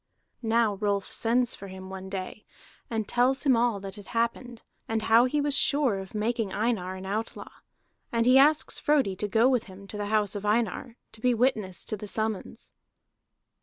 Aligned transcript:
Now 0.41 0.73
Rolf 0.77 1.11
sends 1.11 1.53
for 1.53 1.67
him 1.67 1.91
one 1.91 2.09
day, 2.09 2.43
and 2.89 3.07
tells 3.07 3.43
him 3.43 3.55
all 3.55 3.79
that 3.81 3.97
had 3.97 4.07
happened, 4.07 4.63
and 4.87 5.03
how 5.03 5.25
he 5.25 5.39
was 5.39 5.53
sure 5.55 5.99
of 5.99 6.15
making 6.15 6.51
Einar 6.51 6.95
an 6.95 7.05
outlaw. 7.05 7.51
And 8.11 8.25
he 8.25 8.39
asks 8.39 8.79
Frodi 8.79 9.15
to 9.17 9.27
go 9.27 9.47
with 9.47 9.65
him 9.65 9.85
to 9.85 9.97
the 9.99 10.07
house 10.07 10.33
of 10.33 10.43
Einar, 10.43 10.95
to 11.11 11.21
be 11.21 11.35
witness 11.35 11.85
to 11.85 11.95
the 11.97 12.07
summons. 12.07 12.73